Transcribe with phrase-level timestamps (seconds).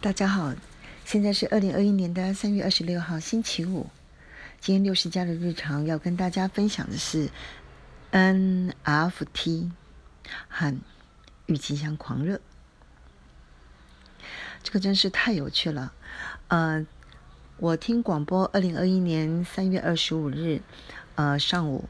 [0.00, 0.54] 大家好，
[1.04, 3.88] 现在是二零二一年的三月二十六号星期五。
[4.60, 7.28] 今天六十加的日常要跟大家分享的是
[8.12, 9.72] NFT
[10.46, 10.80] 和
[11.46, 12.40] 郁金香狂热。
[14.62, 15.92] 这个真是太有趣了。
[16.46, 16.86] 呃，
[17.56, 20.62] 我听广播，二零二一年三月二十五日，
[21.16, 21.88] 呃，上午。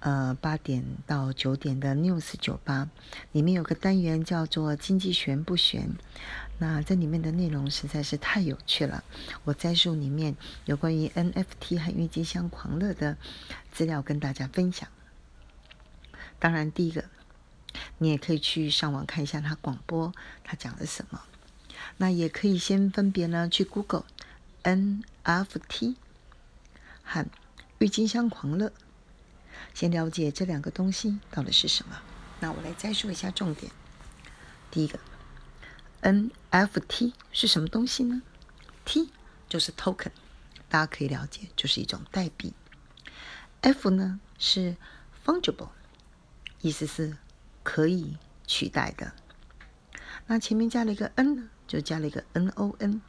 [0.00, 2.90] 呃，八点到九点的 News 酒吧
[3.32, 5.90] 里面有个单元叫做“经济悬不悬”，
[6.58, 9.04] 那这里面的内容实在是太有趣了。
[9.44, 13.16] 我摘述里面有关于 NFT 和郁金香狂热的
[13.72, 14.88] 资料跟大家分享。
[16.38, 17.04] 当然，第一个
[17.98, 20.12] 你也可以去上网看一下他广播
[20.44, 21.22] 他讲了什么。
[21.98, 24.04] 那也可以先分别呢去 Google
[24.62, 25.96] NFT
[27.02, 27.26] 和
[27.78, 28.72] 郁金香狂热。
[29.74, 32.00] 先了解这两个东西到底是什么。
[32.40, 33.70] 那我来再说一下重点。
[34.70, 34.98] 第一个
[36.06, 38.22] ，NFT 是什么东西呢
[38.84, 39.10] ？T
[39.48, 40.12] 就是 token，
[40.68, 42.54] 大家可以了解，就是一种代币。
[43.62, 44.76] F 呢是
[45.24, 45.70] fungible，
[46.60, 47.16] 意思是
[47.64, 49.12] 可以取代的。
[50.28, 53.00] 那前面加了一个 N 呢，就加了一个 NON，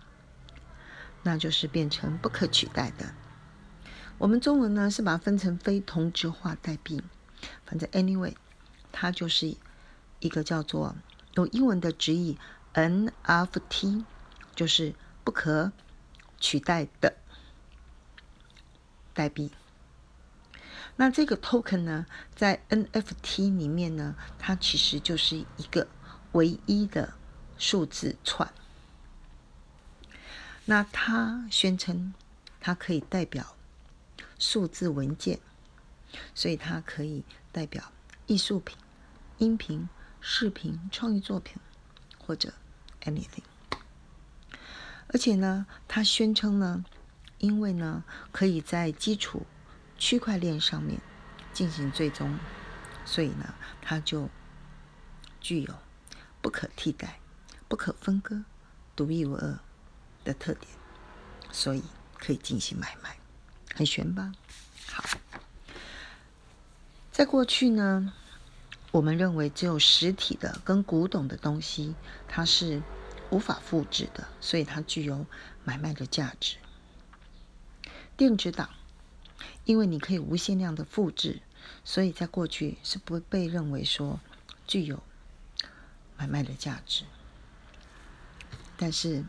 [1.21, 3.13] 那就是变成不可取代的。
[4.17, 7.03] 我们中文呢是把它分成非同质化代币，
[7.65, 8.33] 反正 anyway，
[8.91, 9.55] 它就是
[10.19, 10.95] 一个叫做
[11.35, 12.39] 用英文的直译
[12.73, 14.05] NFT，
[14.55, 15.71] 就是不可
[16.39, 17.15] 取代的
[19.13, 19.51] 代币。
[20.95, 25.87] 那这个 token 呢，在 NFT 里面呢，它其实就是一个
[26.31, 27.13] 唯一的
[27.57, 28.53] 数字串。
[30.65, 32.13] 那它宣称
[32.59, 33.53] 它可以代表。
[34.39, 35.39] 数字文件，
[36.35, 37.91] 所以它可以代表
[38.27, 38.77] 艺术品、
[39.39, 39.89] 音频、
[40.21, 41.57] 视频、创意作品
[42.27, 42.53] 或者
[43.05, 43.43] anything。
[45.07, 46.83] 而且呢，它宣称呢，
[47.37, 48.03] 因为呢
[48.33, 49.47] 可以在基础
[49.97, 50.99] 区块链上面
[51.53, 52.37] 进行追踪，
[53.05, 54.29] 所以呢它就
[55.39, 55.73] 具有
[56.41, 57.19] 不可替代、
[57.69, 58.43] 不可分割、
[58.97, 59.59] 独一无二
[60.25, 60.67] 的特点，
[61.51, 61.81] 所以
[62.19, 63.17] 可以进行买卖。
[63.73, 64.33] 很悬吧？
[64.91, 65.03] 好，
[67.11, 68.13] 在过去呢，
[68.91, 71.95] 我们认为只有实体的跟古董的东西，
[72.27, 72.81] 它是
[73.29, 75.25] 无法复制的，所以它具有
[75.63, 76.57] 买卖的价值。
[78.15, 78.69] 电子档，
[79.65, 81.41] 因为你可以无限量的复制，
[81.83, 84.19] 所以在过去是不被认为说
[84.65, 85.03] 具有
[86.17, 87.03] 买卖的价值。
[88.77, 89.25] 但是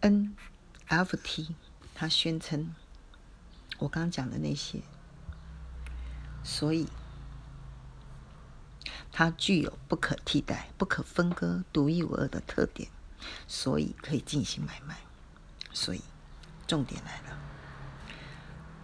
[0.00, 1.54] NFT。
[2.00, 2.76] 他宣称，
[3.78, 4.80] 我刚刚讲的那些，
[6.42, 6.86] 所以
[9.12, 12.88] 它具有不可替代、不可分割、独一无二的特点，
[13.46, 14.98] 所以可以进行买卖。
[15.72, 16.00] 所以
[16.66, 17.38] 重点来了，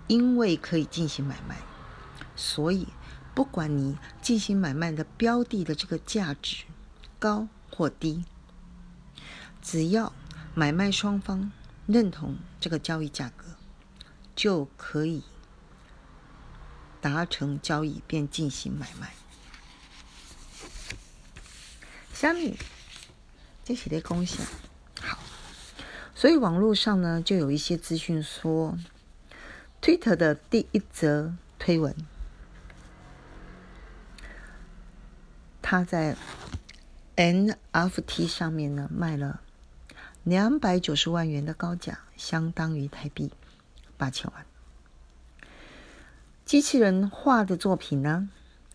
[0.07, 1.59] 因为可以进行买卖，
[2.37, 2.89] 所以
[3.35, 6.65] 不管你进行买卖的标的的这个价值
[7.19, 8.25] 高或低，
[9.63, 10.13] 只要
[10.55, 11.53] 买卖双方。
[11.87, 13.45] 认同这个交易价格，
[14.35, 15.23] 就可以
[17.05, 19.13] 达成交易，便进行买卖。
[22.15, 22.57] 下面
[23.63, 24.41] 这些的共享
[24.99, 25.19] 好，
[26.15, 28.79] 所以网络上呢就有一些资讯说
[29.83, 31.95] ，Twitter 的第一则推文，
[35.61, 36.17] 他在
[37.17, 39.43] NFT 上面呢卖了。
[40.23, 43.31] 两百九十万元的高价，相当于台币
[43.99, 44.47] 八千万。
[46.45, 48.29] 机器人画的作品呢，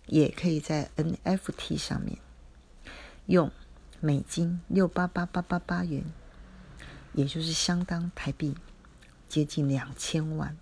[0.08, 2.18] 也可以在 NFT 上面
[3.28, 3.52] 用
[4.00, 6.04] 美金六八八八八八元，
[7.14, 8.56] 也就是相当台币
[9.28, 10.58] 接近两千万，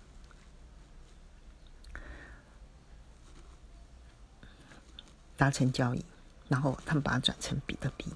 [5.36, 6.04] 达成交易，
[6.48, 8.12] 然后他们把它转成比特币。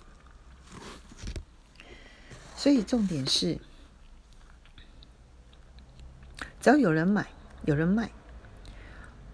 [2.55, 3.59] 所以重点是，
[6.61, 7.27] 只要有人买，
[7.65, 8.12] 有人卖，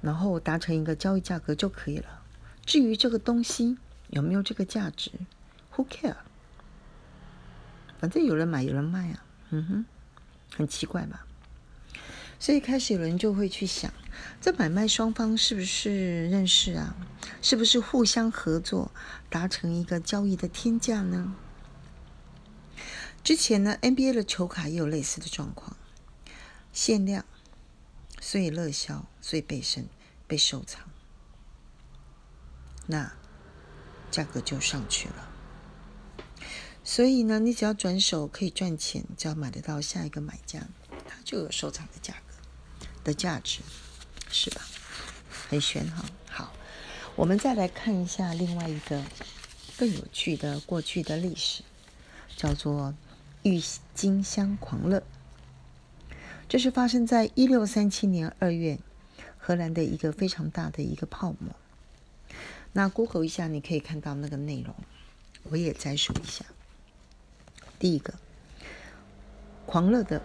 [0.00, 2.22] 然后达成一个交易价格就可以了。
[2.64, 3.78] 至于这个东西
[4.08, 5.10] 有没有这个价值
[5.74, 6.16] ，Who care？
[7.98, 9.24] 反正有人买，有人卖啊。
[9.50, 9.86] 嗯哼，
[10.56, 11.26] 很奇怪吧？
[12.38, 13.92] 所以开始有人就会去想，
[14.40, 16.94] 这买卖双方是不是认识啊？
[17.42, 18.92] 是不是互相合作
[19.28, 21.34] 达成一个交易的天价呢？
[23.24, 25.76] 之前呢，NBA 的球卡也有类似的状况，
[26.72, 27.24] 限量，
[28.20, 29.82] 所以热销，所以被收
[30.26, 30.88] 被收藏，
[32.86, 33.12] 那
[34.10, 35.28] 价格就上去了。
[36.82, 40.66] 所以呢，你只要转手可以赚钱，只要买得到下一个买家，
[41.06, 42.34] 它就有收藏的价格
[43.04, 43.60] 的价值，
[44.30, 44.62] 是吧？
[45.48, 46.04] 很玄哈。
[46.28, 46.52] 好，
[47.14, 49.04] 我们再来看一下另外一个
[49.76, 51.62] 更有趣的过去的历史，
[52.36, 52.94] 叫做
[53.42, 53.62] 郁
[53.94, 55.02] 金香狂热。
[56.48, 58.78] 这是发生在一六三七年二月，
[59.36, 61.54] 荷兰的一个非常大的一个泡沫。
[62.72, 64.74] 那 Google 一下，你可以看到那个内容，
[65.50, 66.46] 我也摘述一下。
[67.78, 68.14] 第一个，
[69.66, 70.22] 狂热的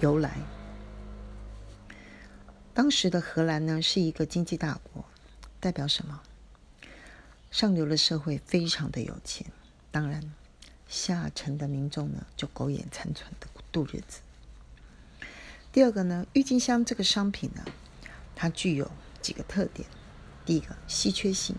[0.00, 0.38] 由来。
[2.72, 5.04] 当时的荷兰呢是一个经济大国，
[5.60, 6.22] 代表什么？
[7.50, 9.46] 上流的社会非常的有钱，
[9.90, 10.32] 当然
[10.88, 14.20] 下层的民众呢就苟延残喘的度日子。
[15.78, 17.64] 第二个呢，郁金香这个商品呢，
[18.34, 18.90] 它具有
[19.22, 19.88] 几个特点。
[20.44, 21.54] 第一个，稀缺性。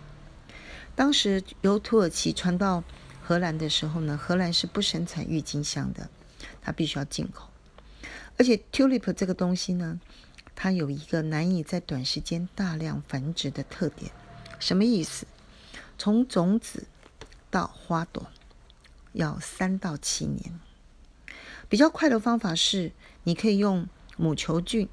[0.94, 2.84] 当时由土耳其传到
[3.24, 6.10] 荷兰的时候呢，荷兰是不生产郁金香的，
[6.62, 7.48] 它必须要进口。
[8.38, 10.02] 而且 tulip 这个东西呢，
[10.54, 14.12] 它有一个难以在短时间大量繁殖的特点。
[14.60, 15.28] 什么意思？
[15.98, 16.88] 从种子
[17.50, 18.28] 到花朵
[19.14, 20.60] 要三到七年。
[21.70, 22.92] 比较快的方法是，
[23.24, 23.88] 你可以用
[24.20, 24.90] 母球菌，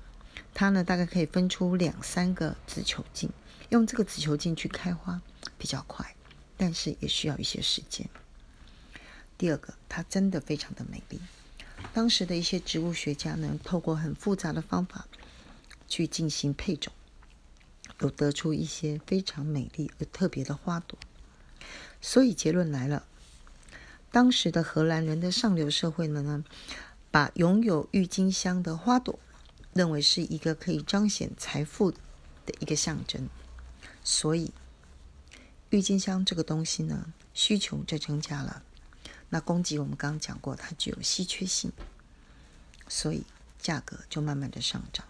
[0.55, 3.29] 它呢大概可以分出两三个子球茎，
[3.71, 5.21] 用这个子球茎去开花，
[5.59, 6.15] 比较快，
[6.57, 8.09] 但是也需要一些时间。
[9.37, 11.21] 第二个，它真的非常的美丽。
[11.93, 15.09] 当时的一些植物学家呢，透过很复杂的方法
[15.89, 16.93] 去进行配种，
[17.99, 20.97] 有得出一些非常美丽而特别的花朵。
[22.01, 23.05] 所以结论来了，
[24.13, 26.45] 当时的荷兰人的上流社会呢，
[27.17, 29.19] 把拥有郁金香的花朵
[29.73, 31.99] 认为是一个可以彰显财富的
[32.59, 33.31] 一个象征。
[34.05, 34.53] 所以，
[35.71, 38.63] 郁金香这个东西呢，需求就增加了。
[39.31, 41.73] 那供给我们刚刚讲过，它具有稀缺性，
[42.87, 43.25] 所以
[43.59, 45.07] 价格就慢慢的上涨。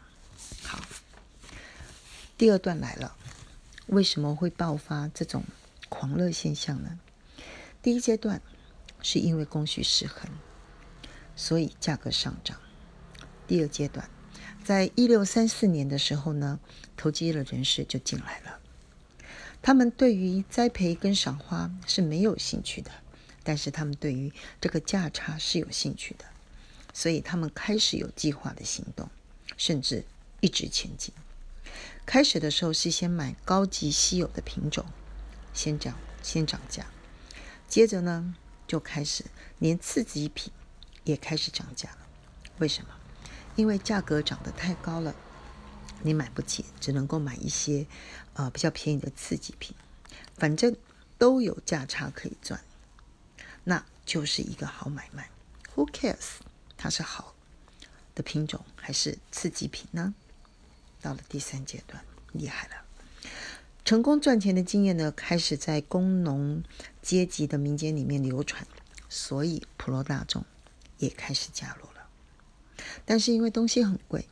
[0.63, 0.79] 好，
[2.39, 3.17] 第二段来了，
[3.89, 5.43] 为什么会爆发这种
[5.89, 7.01] 狂热现象呢？
[7.83, 8.41] 第一阶段
[9.03, 10.31] 是因为供需失衡，
[11.37, 12.59] 所以价格上涨。
[13.47, 14.11] 第二阶段，
[14.65, 16.59] 在一六三四年的时候呢，
[16.97, 18.59] 投机的人士就进来了，
[19.63, 22.91] 他们对于栽培跟赏花是没有兴趣的。
[23.45, 26.25] 但是他们对于这个价差是有兴趣的，
[26.93, 29.09] 所以他们开始有计划的行动，
[29.57, 30.05] 甚至
[30.41, 31.15] 一直前进。
[32.05, 34.85] 开始的时候是先买高级稀有的品种，
[35.55, 36.87] 先涨先涨价，
[37.69, 38.35] 接着呢
[38.67, 39.25] 就开始
[39.61, 40.53] 连次级品
[41.07, 41.99] 也开始涨价了。
[42.59, 42.91] 为什么？
[43.55, 45.15] 因为价格涨得太高了，
[46.03, 47.87] 你买不起，只能够买一些
[48.35, 49.75] 呃比较便宜的刺激品，
[50.37, 50.77] 反正
[51.17, 52.61] 都有价差可以赚。
[53.65, 55.31] 那就是一个好买卖
[55.75, 56.41] ，Who cares？
[56.77, 57.35] 它是好
[58.15, 60.15] 的品种还是次级品呢？
[61.01, 62.75] 到了第三阶段，厉害了，
[63.85, 66.63] 成功赚钱的经验呢，开始在工农
[67.01, 68.67] 阶级的民间里面流传，
[69.09, 70.45] 所以普罗大众
[70.99, 72.09] 也开始加入了。
[73.05, 74.29] 但是因为东西很贵，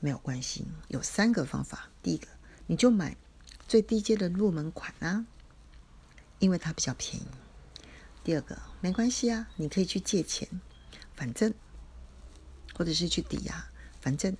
[0.00, 1.88] 没有关系，有三个方法。
[2.02, 2.26] 第一个，
[2.66, 3.16] 你就买
[3.68, 5.26] 最低阶的入门款啊，
[6.38, 7.26] 因为它比较便宜。
[8.22, 10.48] 第二个没关系啊，你可以去借钱，
[11.14, 11.54] 反正
[12.74, 13.64] 或者是去抵押，
[14.00, 14.36] 反正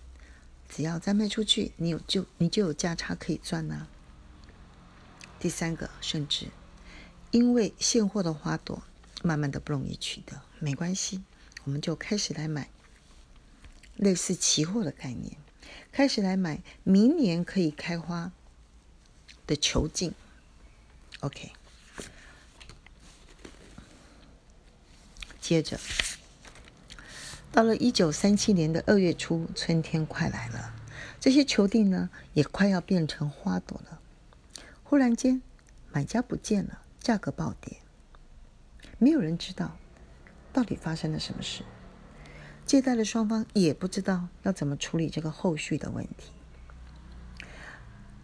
[0.68, 3.86] 只要再卖出去，你有就你就有价差可以赚呐。
[5.38, 6.48] 第三个，甚至
[7.30, 8.82] 因为现货的花朵
[9.22, 11.22] 慢慢的不容易取得，没关系，
[11.64, 12.68] 我们就开始来买
[13.96, 15.36] 类似期货的概念，
[15.92, 18.32] 开始来买明年可以开花
[19.46, 20.14] 的球茎。
[21.20, 21.52] OK。
[25.40, 25.80] 接着，
[27.50, 30.74] 到了一九三七年的二月初，春天快来了，
[31.18, 34.00] 这些球茎呢也快要变成花朵了。
[34.84, 35.42] 忽然间，
[35.90, 37.78] 买家不见了，价格暴跌，
[38.98, 39.76] 没有人知道
[40.52, 41.64] 到底发生了什么事。
[42.66, 46.32] 借贷的双方也不知道要怎么处理这个后续的问题。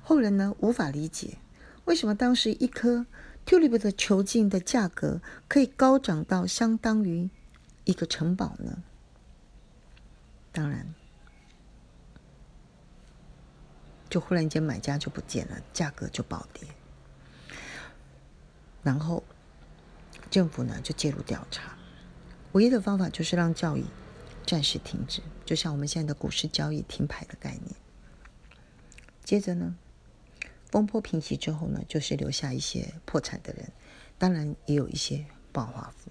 [0.02, 1.38] 后人呢无法理解，
[1.84, 3.06] 为什么当时一颗。
[3.46, 7.30] Tulip 的球茎的价格可以高涨到相当于
[7.84, 8.82] 一个城堡呢？
[10.50, 10.92] 当然，
[14.10, 16.66] 就忽然间买家就不见了，价格就暴跌。
[18.82, 19.22] 然后
[20.28, 21.78] 政府呢就介入调查，
[22.56, 23.84] 唯一的方法就是让交易
[24.46, 27.76] 暂时停止，就像我们现在的股市交易停牌的概念。
[29.22, 29.76] 接着呢？
[30.70, 33.70] 风波平息之后呢，就是留下一些破产的人，
[34.16, 36.10] 当然也有一些暴发户。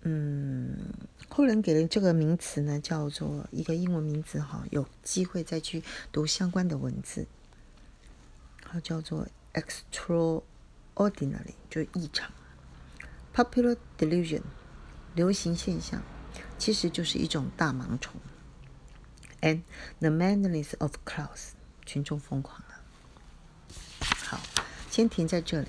[0.00, 0.92] 嗯，
[1.28, 7.28] 后人给了这个名词呢，叫做一个英文名字哈，有机会再去读相关的文字，
[8.62, 12.28] 它叫做 extraordinary，就是异常
[13.34, 14.42] ；popular delusion，
[15.14, 16.02] 流行现象，
[16.58, 18.20] 其实就是一种大盲从
[19.40, 19.62] ；and
[20.00, 21.50] the madness of crowds，
[21.84, 22.80] 群众疯狂了。
[24.00, 24.40] 好，
[24.90, 25.68] 先停在这里。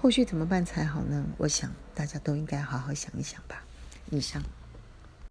[0.00, 1.24] 后续怎么办才好呢？
[1.38, 3.64] 我想大家都应该好好想一想吧。
[4.10, 4.42] 以上。